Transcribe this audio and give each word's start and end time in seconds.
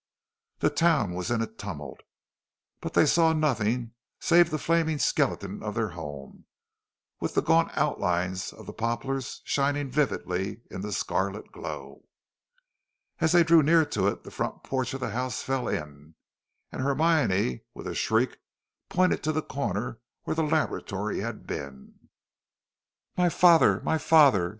The 0.57 0.71
town 0.71 1.13
was 1.13 1.29
in 1.29 1.43
a 1.43 1.45
tumult, 1.45 2.01
but 2.79 2.95
they 2.95 3.05
saw 3.05 3.33
nothing 3.33 3.91
save 4.19 4.49
the 4.49 4.57
flaming 4.57 4.97
skeleton 4.97 5.61
of 5.61 5.75
their 5.75 5.89
home, 5.89 6.45
with 7.19 7.35
the 7.35 7.43
gaunt 7.43 7.69
outlines 7.77 8.51
of 8.51 8.65
the 8.65 8.73
poplars 8.73 9.41
shining 9.43 9.91
vividly 9.91 10.61
in 10.71 10.81
the 10.81 10.91
scarlet 10.91 11.51
glow. 11.51 12.07
As 13.19 13.33
they 13.33 13.43
drew 13.43 13.61
near 13.61 13.85
to 13.93 14.07
it 14.07 14.23
the 14.23 14.31
front 14.31 14.55
of 14.65 14.99
the 14.99 15.11
house 15.11 15.43
fell 15.43 15.67
in, 15.67 16.15
and 16.71 16.81
Hermione, 16.81 17.61
with 17.75 17.85
a 17.85 17.93
shriek, 17.93 18.39
pointed 18.89 19.21
to 19.21 19.31
the 19.31 19.43
corner 19.43 19.99
where 20.23 20.33
the 20.35 20.41
laboratory 20.41 21.19
had 21.19 21.45
been. 21.45 22.09
"My 23.15 23.29
father! 23.29 23.81
my 23.81 23.99
father! 23.99 24.49